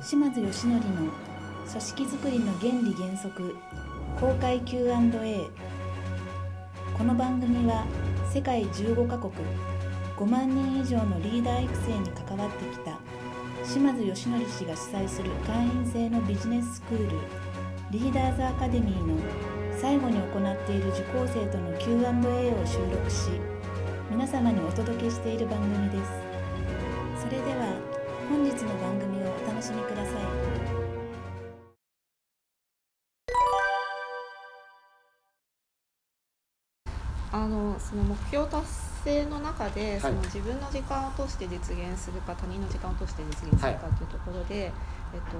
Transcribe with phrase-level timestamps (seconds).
[0.00, 3.56] 島津義則の組織づくりの原理原則
[4.20, 5.50] 公開 Q&A
[6.96, 7.84] この番組は
[8.32, 9.32] 世界15カ国
[10.16, 12.98] 5万人以上のリーダー育成に関わってきた
[13.64, 17.18] 島津義則氏が主催する会員制のビジネススクール
[17.90, 19.16] リーダーズアカデミーの
[19.76, 23.30] 最後に行っている受講生との Q&A を収録し
[24.10, 26.28] 皆様にお届けしている番組です。
[27.20, 29.17] それでは本日の番組
[29.58, 30.14] 楽しみください。
[37.32, 38.66] あのその目標達
[39.04, 45.36] 成の中で、その自分の時間を通して実現するか他人の時間を通して実現するかというところで、えっと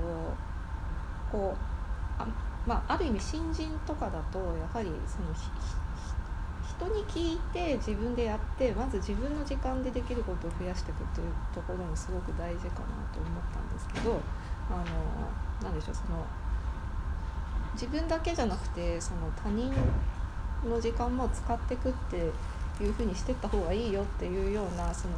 [1.30, 2.26] こうあ
[2.66, 5.32] まあ、ある意味新人とかだとやはりその
[6.78, 14.20] 人に聞いて自分でやってまず自分の時間でできることを増やしていくというところもすごく大事かなと思ったんですけど
[14.70, 14.76] あ
[15.64, 16.24] のなでしょうその
[17.74, 19.72] 自分だけじゃなくてその他人
[20.68, 22.16] の時間も使っていくって
[22.82, 25.14] いうふうにしてった方がいいよっていうようなその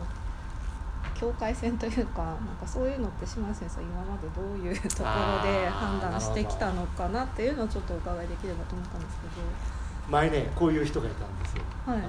[1.15, 9.81] 境界線というかなんかそういうのって島先生今までどういうところで判断してきたのかなっていうのをちょっとお伺いできればと思ったんですけど。
[10.09, 11.63] 前ねこういう人がいたんですよ。
[11.87, 12.09] はい、あの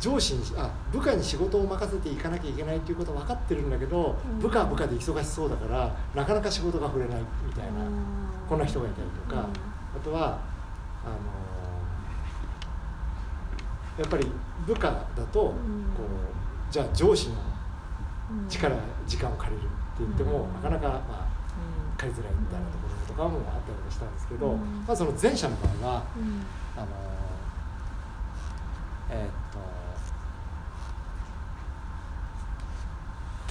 [0.00, 7.72] 上司にあ部下に仕事を任せていかなきゃいけないっていうことは分かってるんだけど、うん、部下は部下で忙しそうだからなかなか仕事が触れないみたいな、
[8.48, 9.50] こんな人がいたりとか、うん、あ
[10.02, 10.40] とは
[11.04, 11.16] あの
[13.98, 14.26] やっぱり
[14.66, 17.36] 部下だとこう、じゃあ上司の
[18.48, 18.74] 力、
[19.06, 21.26] 時間を借りるって言っても、なかなか、まあ、
[21.98, 26.04] 借りづらいみたいなところとかもあったりしたんですけど、まあ、その前者の場合は、
[26.76, 26.86] あの
[29.10, 29.30] えー、っ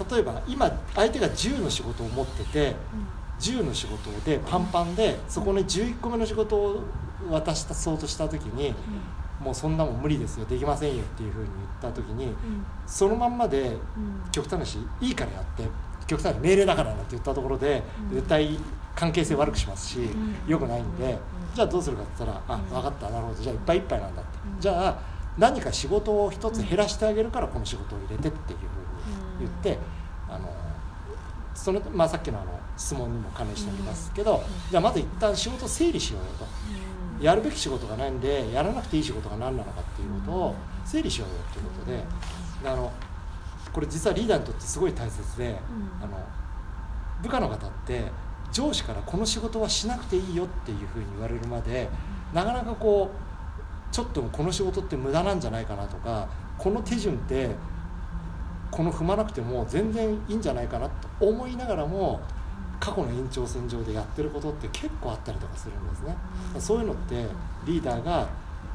[0.05, 2.75] と例えば今相手が10の仕事を持ってて、
[3.39, 6.83] 10の仕事でパンパンでそこに11個目の仕事を
[7.29, 8.73] 渡したそうとした時に、
[9.41, 11.49] もうそんなもん無理ですよできませんよっていうふうに
[11.81, 12.33] 言った時に、うん、
[12.85, 13.75] そのまんまで
[14.31, 15.63] 極端なしいいからやって
[16.07, 18.57] 極端に命令だからなんて言ったところで、絶対
[18.95, 19.99] 関係性悪くしますし、
[20.47, 21.17] よくないんで、
[21.53, 23.41] じゃあどうするかって言ったら「あ分かったなるほど。
[23.41, 24.99] じゃあいっぱいいっぱいなんだ」って、じゃあ
[25.37, 29.77] 何か仕事を一つ減らしてあげるからこの仕事を入れてっていうふうに言って、
[30.29, 30.49] あの
[31.53, 36.45] そのまあ、さっきのあの質問にも関連しておりますけど、じゃあまず一旦仕事を整理しようよと。
[37.21, 42.03] やるべき仕事がないんでやらなくていい仕事が何なのかっていうことを整理しようよっていうことで
[42.67, 42.91] あの
[43.73, 45.57] これ実はリーダーにとってすごい大切で、
[46.01, 46.17] あの
[47.21, 48.05] 部下の方って
[48.51, 51.89] 上司からこの仕事はしなくていいよっていうふうに言われるまで
[52.33, 56.27] なかなかこうちょっとこの仕事って無駄なんじゃないかなとか
[56.57, 57.49] この手順って
[58.69, 62.21] この踏まなくても全然いいんじゃないかなと思いながらも
[62.79, 66.15] 過去の延長線上でやってることって結構あったりとかするんですね、
[66.59, 67.27] そういうのって
[67.65, 68.27] リーダーが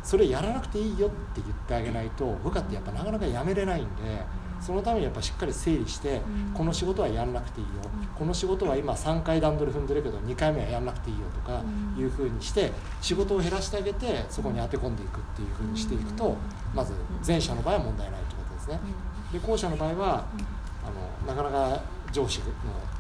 [0.05, 4.23] それやらなくていいよって言ってあげないと部下ってやっぱなかなかやめれないんで
[4.67, 6.21] そのためにやっぱしっかり整理して、
[6.53, 7.73] この仕事はやんなくていいよ、
[8.19, 11.63] この仕事は今3回段取り踏んでるけど2回目はやんなくていいよとか
[11.97, 16.37] いうふうにして仕事を減らしてあげてそこに当て込んでいくっていうふうにしていくと
[16.75, 16.95] まず
[17.25, 18.81] 前者の場合は問題ないってことですね。
[19.33, 20.25] で後者の場合は
[20.85, 22.51] あのなかなか上司のっ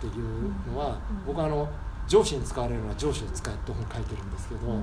[0.00, 1.68] ていうのは、僕はあの
[2.06, 4.80] 上司に使われるのは上司を使えって本書いてるんですけど、あの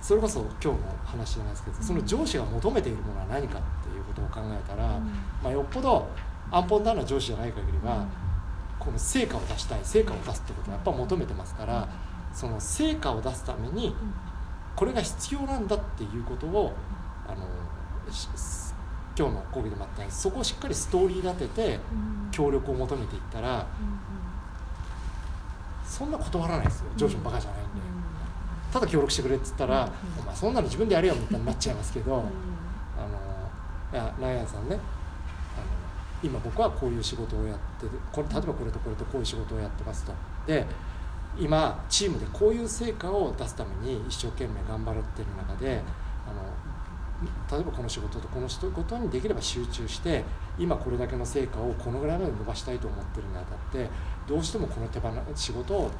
[0.00, 4.98] それこそ今日の話じゃないですけどその上司が求めているものは何かっていうことを考えたら、
[5.42, 6.08] まあ、よっぽど
[6.50, 8.04] 安本なな上司じゃない限りは、
[8.80, 11.88] この成果を出したい成果を出すってことはやっぱ求めてますから
[12.32, 13.94] その成果を出すために
[14.74, 16.72] これが必要なんだっていうことを
[17.28, 17.46] あの
[19.18, 21.78] 今日の講義でもあったようにそこをしっかりストーリー立てて
[22.30, 23.66] 協力を求めていったら、
[25.84, 26.86] そんな断らないですよ。
[26.96, 27.70] 上司もバカじゃないんで、
[28.72, 32.24] ただ協力してくれって言ったら、お前そんなの自分でやれよみたいになっちゃいますけど、あの
[33.92, 34.80] いやナヤンさんねあの
[36.22, 40.12] 今僕はこういう仕事をやってこれ例えばこれとこれとこういう仕事をやってますと。
[40.46, 40.66] で
[41.38, 45.80] 今チームでこういう成果を出すために一生懸命頑張ってる中で
[46.26, 50.24] あの例えばこの仕事とこの仕事にできれば集中して
[50.58, 53.88] 今これだけの成果をこのぐらいまで伸ばしたいと思ってるにあたって
[54.26, 55.90] どうしてもこの手放仕事を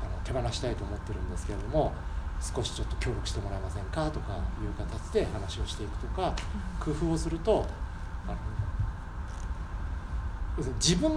[0.00, 1.92] あの手放したいと思ってるんですけれども
[2.40, 6.34] 少しちょっと協力してもらえませんかとかいう形で話をしていくとか
[6.78, 7.66] 工夫をすると
[8.26, 8.36] あの
[10.74, 11.10] 自分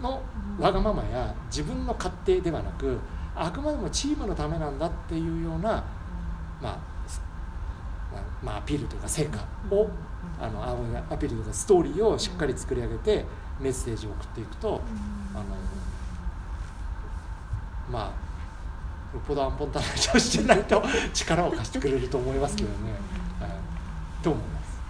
[0.00, 0.22] の
[0.58, 2.98] わがままや自分の勝手ではなく
[3.34, 5.84] あくまでもチームのためなんだっていうような
[6.60, 6.78] まあ
[8.42, 9.38] まあ、アピールというか成果
[9.70, 9.88] を
[10.40, 10.62] あの
[11.10, 13.24] アピールというかストーリーをしっかり作り上げて
[13.60, 14.80] メッセージを送っていくと
[15.34, 15.44] あの
[17.90, 18.27] まあよ
[19.18, 20.82] っぽどアンポンタナジをしてないと
[21.12, 22.74] 力を貸してくれると思いますけどね、
[23.40, 23.50] はい、
[24.22, 24.80] と思います。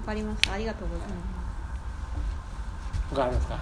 [0.00, 0.52] わかりました。
[0.52, 1.14] ありがとうございま
[3.14, 3.18] す。
[3.18, 3.58] わかりますか？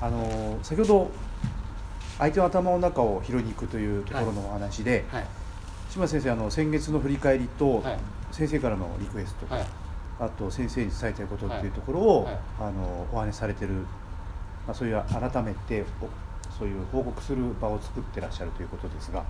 [0.00, 1.10] あの先ほど
[2.18, 5.20] 相手の頭の中を拾いに行くというところのお話で、はい。
[5.22, 5.30] はい、
[5.90, 7.98] 島先生あの先月の振り返りと、はい、
[8.30, 9.46] 先生からのリクエスト、
[10.20, 12.28] あと先生に伝えたいことっていうところを、
[12.60, 13.72] あのお話しされてる、
[14.66, 15.84] まあ、そういう改めて
[16.58, 19.24] そういう報告する場を作ってらっしゃるということですが、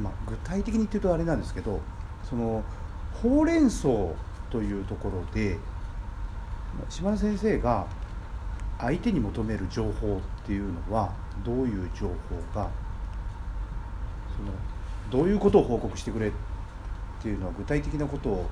[0.00, 1.80] まあ、具体的に言うとあれなんですけど
[2.28, 2.62] その
[3.22, 3.88] ほうれん草
[4.50, 5.58] というところで
[6.88, 7.86] 島田先生が
[8.78, 11.12] 相手に求める情報っていうのは
[11.44, 12.14] どういう情報
[12.54, 12.70] が
[14.36, 14.52] その
[15.10, 16.32] どういうことを報告してくれっ
[17.20, 18.48] ていうのは具体的なことを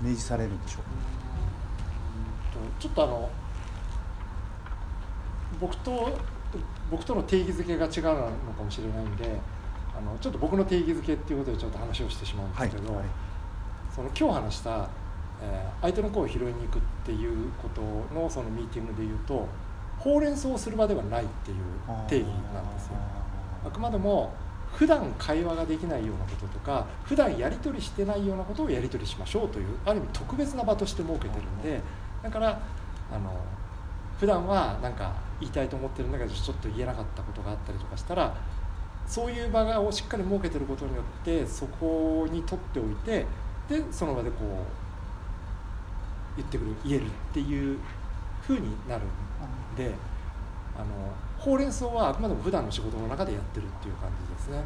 [0.00, 0.90] 明示されるんでしょうか？
[2.78, 3.28] ちょっとあの
[5.60, 6.18] 僕と
[6.90, 9.38] 僕との定義づけが違うのかもしれないんで
[9.96, 13.06] あのちょっと僕の定義づけっていうことでちょっと話をしてしまうんですけど、はいはい、
[13.94, 14.88] その今日話した、
[15.42, 17.80] えー、相手の声を拾いに行くっていうこと
[18.14, 19.46] のそのミーティングで言うと
[19.98, 21.56] ほうれん草をする場ではないっていう
[22.08, 22.94] 定義なんですよ。
[23.66, 24.32] あくまでも
[24.72, 31.80] 普段会話ができないようなこととか普段やり取りしてないようなことをやり取りしましょうというある意味特別な場として設けてるんで
[32.22, 32.60] だから
[33.12, 33.36] あの
[34.18, 38.36] 普段はなんか言いたいと思ってるんだけどちょっと言えなかったことがあったりとかしたら
[39.06, 43.26] そういう場をしっかり設けてることによってそこに取っておいて
[43.68, 47.78] でその場でこう言ってくる言えるっていう
[48.40, 49.92] ふうになるんで
[50.76, 50.86] あの
[51.38, 54.62] ほうれん草はあくまでも普段の仕事の中でやってるっていう感じですね。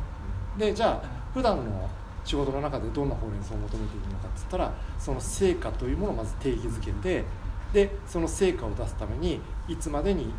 [0.59, 1.89] でじゃあ普段の
[2.25, 7.25] 仕事の中でどんなほうれん草を求めているのかっつったらその成果というものをまず定義づけて
[7.73, 10.33] でその成果を出すためにいつまでに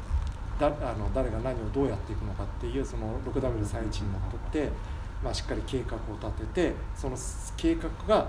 [0.60, 4.70] だあの誰が何をどうやっていくのかっていうその 6W31 にのっとって、
[5.24, 7.18] まあ、しっかり計画を立ててその
[7.58, 8.28] 計画が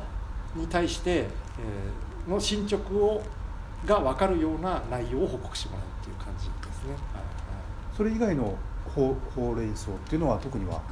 [0.54, 3.22] に対して、えー、の進捗を
[3.84, 6.92] が分かるような内容を報告してもらうっていう感じですね。
[6.92, 7.26] はい
[7.96, 8.54] それ以外の
[8.94, 10.82] ほうほうれん草っていうのは特には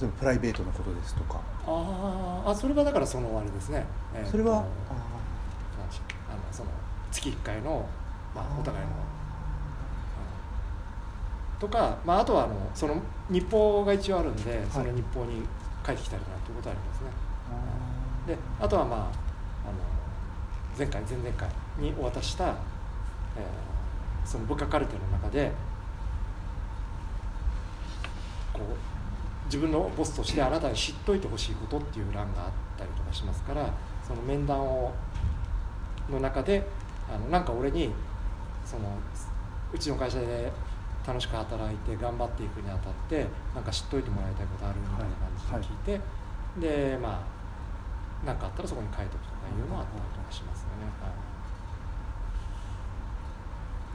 [0.00, 1.40] 例えばプライベートのことですとか。
[1.66, 3.84] ああそれはだからそのあれですね、
[4.14, 4.64] えー、それはあの
[6.52, 6.70] その
[7.10, 7.86] 月1回の、
[8.34, 8.92] まあ、お互いの
[11.62, 13.00] とか、まあ、あとはあのその
[13.30, 15.42] 日報が一応あるんで、その日報に
[15.86, 17.10] 書いてきたりとかっていうことはありますね。
[18.26, 19.10] であとはまああの
[20.76, 21.48] 前回前々回
[21.78, 22.54] にお渡しした、えー、
[24.24, 25.52] その部下カルテの中で
[28.52, 33.72] こう自分のボスとしてあなたに知っといてほしいことっていう欄があったりとかしますから
[34.06, 34.92] その面談を
[36.10, 36.66] の中で
[37.08, 37.92] あのなんか俺に
[38.64, 38.82] その
[39.72, 40.50] うちの会社で
[41.06, 45.16] 楽しく働いて頑張っていくにあたってなんか知っといてもらいたいことあるみたいな
[45.50, 46.00] 感じで聞いて、はい。
[46.00, 47.20] はい、でまあ
[48.24, 50.86] 何かあったらそこに書いておくとかいうのはあったりとかしますよね。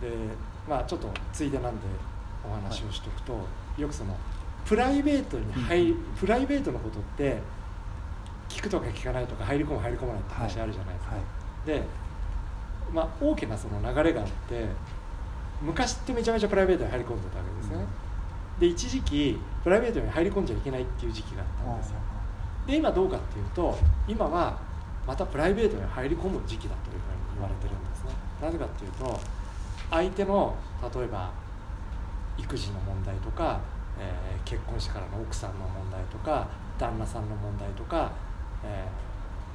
[0.01, 0.35] はい、で
[0.67, 1.87] まあちょっとついでなんで
[2.45, 3.39] お話をしておくと、
[3.77, 4.15] よくその
[4.65, 7.39] プライベートに入、うん、プライベートのことって
[8.49, 11.15] 聞くとか聞かないとか入り込む入り込まないって話あるじゃないですか。
[11.65, 11.83] で、
[12.93, 14.65] まあ、大きなその流れがあって
[15.61, 21.95] 昔ってめちゃめちゃプライベートに入り込んでたわけですね、うん、で一時期プライベートに入り込んじゃいけないっていう時期があったんですよ。
[22.67, 24.59] で今どうかっていうと今は
[25.07, 28.11] またプライベートに入り込む時期だというふうに言われてるんですね。
[28.41, 29.19] なぜかっていうと
[29.89, 30.55] 相手の
[30.93, 31.31] 例えば
[32.37, 33.59] 育児の問題とか、
[33.97, 36.47] えー、結婚してからの奥さんの問題とか
[36.77, 38.11] 旦那さんの問題とか、
[38.63, 38.85] え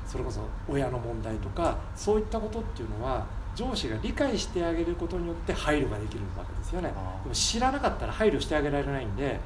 [0.04, 6.88] ー、それこそ親の問題とかそういったことっていうのは上司が理解してあげることによって配慮ができるわけですよね。
[6.88, 9.38] でも知らなかったら配慮してあげられないんで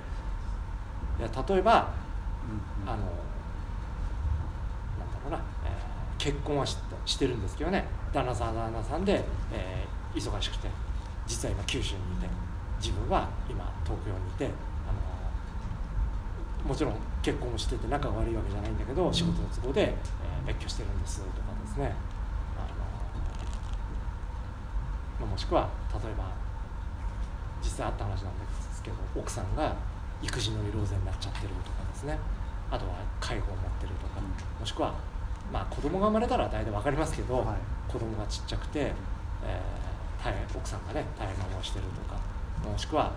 [1.19, 1.93] いや例えば、
[2.85, 3.07] うん、あのなんだ
[5.25, 7.85] ろうな、えー、結婚はししてるんですけどね。
[8.13, 10.69] 旦那さん旦那さんで、えー、忙しくて
[11.27, 12.29] 実は今九州にいて
[12.81, 14.49] 自分は今東京にいてあ
[16.65, 21.31] のもちろん結婚をしてて仲が悪いわけじゃないんだけど仕事の都合で、えー、別居してるんですとか
[21.65, 21.93] ですね
[25.21, 26.33] まあ、もしくは例えば
[27.61, 29.77] 実際あった話なんですけど奥さんが
[30.23, 32.17] 育児の色ぜになっちゃってるとかですね。
[32.73, 34.95] あとは介護を持ってるとか、もしくは
[35.53, 38.81] まあ子供が生まれたら大体分かりますけど、はい、子供がちっちゃくて、
[39.45, 42.17] えー、大変奥さんがね大変な思いしてるとか。
[42.65, 43.13] もしくは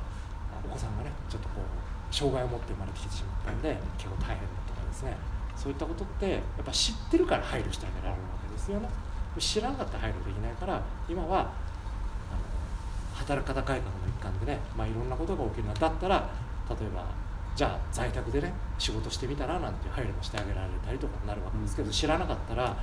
[0.62, 5.16] お子さんがねちょっとこう障害を持って生まれてきてしまったんで結構大変だとかですね。
[5.56, 8.90] そういったことってやっぱ知ってるから配慮してあげられるわけですよね。
[9.40, 11.48] 知らなかったら配慮できないから今は
[13.20, 16.30] 働き方改革の一環でね、まあ、いろんなことが起きるなだったら
[16.70, 17.06] 例えば
[17.56, 22.76] じゃあ在宅でね仕事してみたらなんていう配慮もしてあげられたりとかになるわけですけど知らなかったらも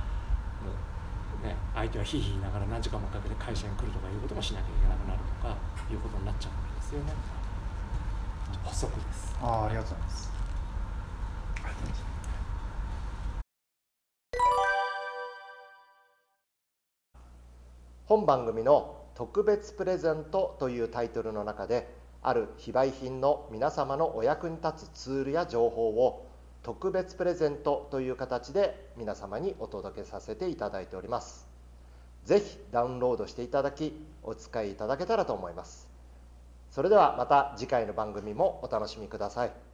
[1.43, 5.55] う、ね、相手はひいひいながら何時間もかけて会社に来るとかいうこともしなきゃいけなくなるとか
[5.91, 7.13] いうことになっちゃうわけですよね。
[8.63, 9.35] 補足です。
[9.41, 10.31] あありがとうございます。
[18.05, 26.27] 本番組の特別プレゼントというタイトルの中である非売品の皆様のお役に立つツールや情報を
[26.61, 31.47] 特別プレゼントという形で皆様にお届けさせていただいております。
[32.25, 35.89] ぜひダウンロードしていただきお使いいただけたらと思います。
[36.69, 39.66] それではまた次回の番組もお楽しみください。